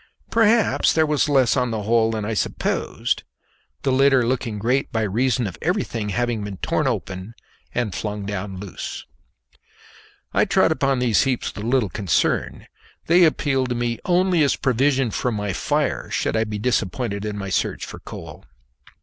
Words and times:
Perhaps 0.31 0.93
there 0.93 1.05
was 1.05 1.29
less 1.29 1.55
on 1.55 1.69
the 1.69 1.83
whole 1.83 2.09
than 2.09 2.25
I 2.25 2.33
supposed, 2.33 3.21
the 3.83 3.91
litter 3.91 4.25
looking 4.25 4.57
great 4.57 4.91
by 4.91 5.03
reason 5.03 5.45
of 5.45 5.59
everything 5.61 6.09
having 6.09 6.43
been 6.43 6.57
torn 6.57 6.87
open 6.87 7.35
and 7.75 7.93
flung 7.93 8.25
down 8.25 8.57
loose. 8.59 9.05
I 10.33 10.45
trod 10.45 10.71
upon 10.71 10.97
these 10.97 11.25
heaps 11.25 11.53
with 11.53 11.63
little 11.63 11.89
concern; 11.89 12.65
they 13.05 13.25
appealed 13.25 13.69
to 13.69 13.75
me 13.75 13.99
only 14.03 14.41
as 14.41 14.55
a 14.55 14.59
provision 14.59 15.11
for 15.11 15.31
my 15.31 15.53
fire 15.53 16.09
should 16.09 16.35
I 16.35 16.45
be 16.45 16.57
disappointed 16.57 17.23
in 17.23 17.37
my 17.37 17.51
search 17.51 17.85
for 17.85 17.99
coal. 17.99 18.45